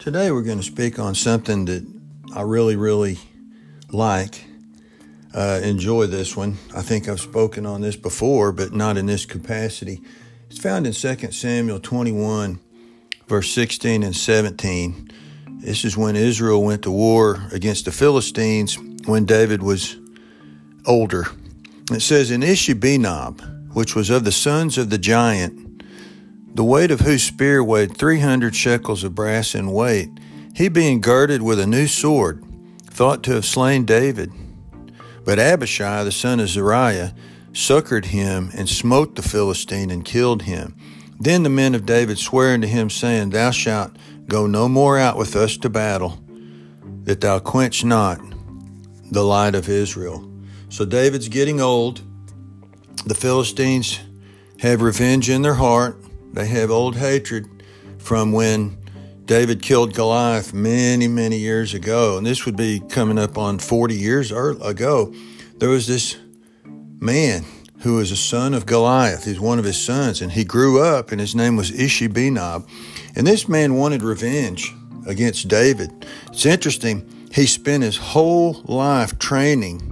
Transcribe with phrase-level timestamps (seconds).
[0.00, 1.86] Today we're going to speak on something that
[2.34, 3.18] I really, really
[3.90, 4.46] like.
[5.34, 6.56] Uh, enjoy this one.
[6.74, 10.00] I think I've spoken on this before, but not in this capacity.
[10.48, 12.60] It's found in 2 Samuel 21,
[13.26, 15.10] verse 16 and 17.
[15.58, 19.98] This is when Israel went to war against the Philistines when David was
[20.86, 21.26] older.
[21.92, 25.69] It says, In Ishbi-benob, which was of the sons of the giant,
[26.54, 30.10] the weight of whose spear weighed 300 shekels of brass in weight,
[30.54, 32.44] he being girded with a new sword,
[32.84, 34.32] thought to have slain David.
[35.24, 37.14] But Abishai, the son of Zeruiah,
[37.52, 40.76] succored him and smote the Philistine and killed him.
[41.18, 43.92] Then the men of David sware unto him, saying, Thou shalt
[44.26, 46.18] go no more out with us to battle,
[47.04, 48.20] that thou quench not
[49.10, 50.26] the light of Israel.
[50.68, 52.00] So David's getting old.
[53.04, 54.00] The Philistines
[54.60, 55.99] have revenge in their heart.
[56.32, 57.64] They have old hatred
[57.98, 58.78] from when
[59.24, 62.18] David killed Goliath many, many years ago.
[62.18, 65.14] And this would be coming up on 40 years ago.
[65.58, 66.16] There was this
[66.64, 67.44] man
[67.80, 69.24] who was a son of Goliath.
[69.24, 72.68] He's one of his sons, and he grew up, and his name was Ishbi-benob.
[73.16, 74.74] And this man wanted revenge
[75.06, 76.06] against David.
[76.26, 77.28] It's interesting.
[77.32, 79.86] He spent his whole life training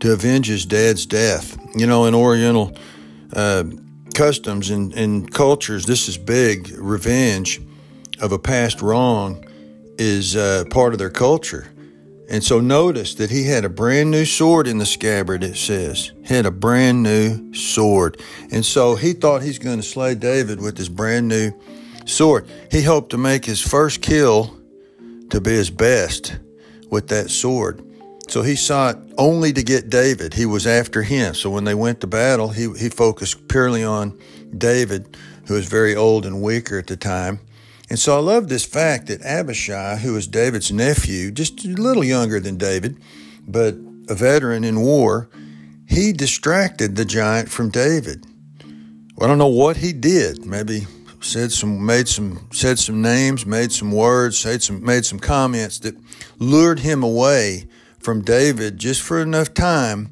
[0.00, 1.58] to avenge his dad's death.
[1.74, 2.76] You know, in Oriental
[3.32, 3.64] uh,
[4.14, 6.70] customs and, and cultures, this is big.
[6.78, 7.60] Revenge
[8.20, 9.44] of a past wrong
[9.98, 11.66] is uh, part of their culture.
[12.28, 16.12] And so notice that he had a brand new sword in the scabbard, it says.
[16.24, 18.20] Had a brand new sword.
[18.50, 21.52] And so he thought he's going to slay David with his brand new
[22.06, 22.48] sword.
[22.70, 24.58] He hoped to make his first kill
[25.30, 26.38] to be his best
[26.90, 27.84] with that sword.
[28.28, 30.34] So he sought only to get David.
[30.34, 31.34] He was after him.
[31.34, 34.18] So when they went to battle, he, he focused purely on
[34.56, 37.40] David, who was very old and weaker at the time.
[37.90, 42.02] And so I love this fact that Abishai, who was David's nephew, just a little
[42.02, 42.96] younger than David,
[43.46, 43.74] but
[44.08, 45.28] a veteran in war,
[45.86, 48.24] he distracted the giant from David.
[49.16, 50.46] Well, I don't know what he did.
[50.46, 50.86] Maybe
[51.20, 55.78] said some, made some, said some names, made some words, said some, made some comments
[55.80, 55.94] that
[56.38, 57.68] lured him away
[58.04, 60.10] from David just for enough time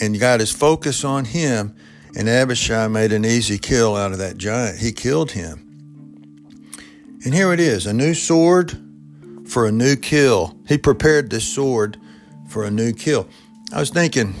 [0.00, 1.74] and got his focus on him.
[2.16, 4.78] And Abishai made an easy kill out of that giant.
[4.78, 5.64] He killed him.
[7.24, 8.78] And here it is a new sword
[9.46, 10.56] for a new kill.
[10.68, 11.98] He prepared this sword
[12.48, 13.28] for a new kill.
[13.72, 14.32] I was thinking,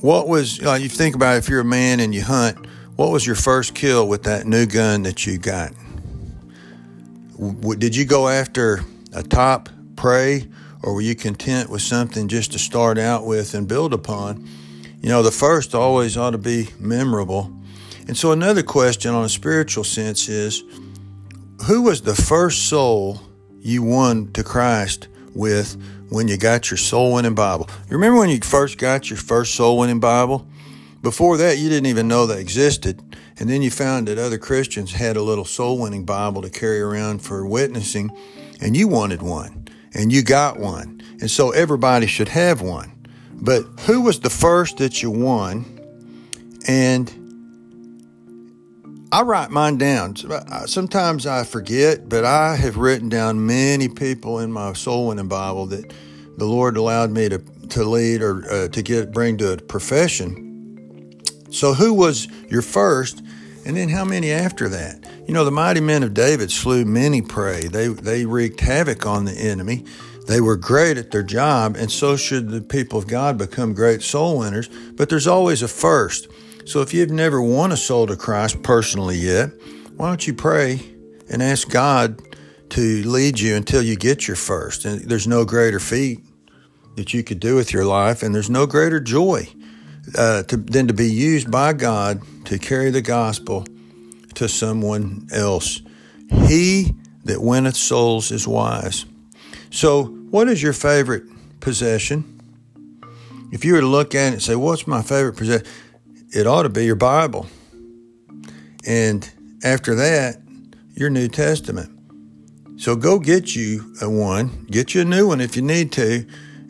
[0.00, 3.26] what was, like, you think about if you're a man and you hunt, what was
[3.26, 5.72] your first kill with that new gun that you got?
[7.78, 8.80] Did you go after
[9.12, 10.48] a top prey
[10.84, 14.46] or were you content with something just to start out with and build upon?
[15.00, 17.50] You know, the first always ought to be memorable.
[18.06, 20.62] And so, another question on a spiritual sense is
[21.66, 23.22] who was the first soul
[23.60, 27.66] you won to Christ with when you got your soul winning Bible?
[27.88, 30.46] You remember when you first got your first soul winning Bible?
[31.00, 33.00] Before that, you didn't even know they existed.
[33.38, 36.80] And then you found that other Christians had a little soul winning Bible to carry
[36.80, 38.10] around for witnessing,
[38.60, 39.63] and you wanted one
[39.94, 41.00] and you got one.
[41.20, 42.90] And so everybody should have one.
[43.32, 45.64] But who was the first that you won?
[46.66, 47.12] And
[49.12, 50.16] I write mine down.
[50.66, 55.66] Sometimes I forget, but I have written down many people in my soul winning Bible
[55.66, 55.92] that
[56.36, 61.22] the Lord allowed me to, to lead or uh, to get bring to a profession.
[61.50, 63.22] So, who was your first,
[63.64, 65.06] and then how many after that?
[65.26, 67.62] You know, the mighty men of David slew many prey.
[67.62, 69.84] They, they wreaked havoc on the enemy.
[70.26, 74.02] They were great at their job, and so should the people of God become great
[74.02, 74.68] soul winners.
[74.92, 76.28] But there's always a first.
[76.66, 79.50] So if you've never won a soul to Christ personally yet,
[79.96, 80.80] why don't you pray
[81.30, 82.20] and ask God
[82.70, 84.84] to lead you until you get your first?
[84.84, 86.20] And there's no greater feat
[86.96, 89.48] that you could do with your life, and there's no greater joy
[90.16, 93.66] uh, to, than to be used by God to carry the gospel
[94.34, 95.80] to someone else.
[96.46, 96.94] He
[97.24, 99.06] that winneth souls is wise.
[99.70, 101.24] So, what is your favorite
[101.60, 102.40] possession?
[103.52, 105.66] If you were to look at it and say, What's my favorite possession?
[106.30, 107.46] It ought to be your Bible.
[108.86, 109.28] And
[109.62, 110.40] after that,
[110.94, 111.90] your New Testament.
[112.76, 116.26] So go get you a one, get you a new one if you need to,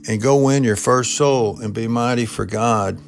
[0.07, 2.99] and go win your first soul and be mighty for God.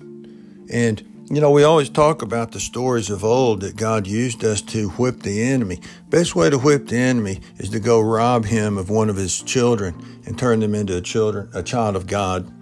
[0.70, 4.62] And you know, we always talk about the stories of old that God used us
[4.62, 5.80] to whip the enemy.
[6.08, 9.42] Best way to whip the enemy is to go rob him of one of his
[9.42, 12.52] children and turn them into a children, a child of God.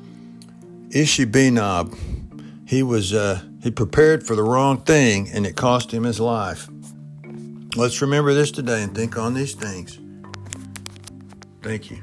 [0.90, 6.20] Ishbi-benob, he was uh, he prepared for the wrong thing and it cost him his
[6.20, 6.68] life.
[7.76, 9.98] Let's remember this today and think on these things.
[11.60, 12.02] Thank you.